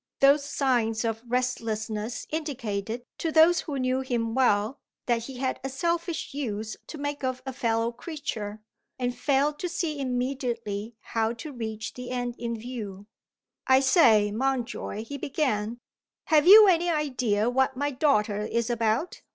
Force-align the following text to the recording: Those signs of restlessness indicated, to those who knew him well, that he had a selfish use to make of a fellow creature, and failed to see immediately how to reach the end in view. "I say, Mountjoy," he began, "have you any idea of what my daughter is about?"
Those 0.19 0.43
signs 0.43 1.05
of 1.05 1.21
restlessness 1.27 2.25
indicated, 2.31 3.05
to 3.19 3.31
those 3.31 3.59
who 3.61 3.77
knew 3.77 3.99
him 3.99 4.33
well, 4.33 4.79
that 5.05 5.25
he 5.25 5.37
had 5.37 5.59
a 5.63 5.69
selfish 5.69 6.33
use 6.33 6.75
to 6.87 6.97
make 6.97 7.23
of 7.23 7.43
a 7.45 7.53
fellow 7.53 7.91
creature, 7.91 8.63
and 8.97 9.15
failed 9.15 9.59
to 9.59 9.69
see 9.69 9.99
immediately 9.99 10.95
how 11.01 11.33
to 11.33 11.53
reach 11.53 11.93
the 11.93 12.09
end 12.09 12.33
in 12.39 12.57
view. 12.57 13.05
"I 13.67 13.79
say, 13.79 14.31
Mountjoy," 14.31 15.03
he 15.03 15.19
began, 15.19 15.77
"have 16.29 16.47
you 16.47 16.67
any 16.67 16.89
idea 16.89 17.47
of 17.47 17.53
what 17.53 17.77
my 17.77 17.91
daughter 17.91 18.39
is 18.41 18.71
about?" 18.71 19.21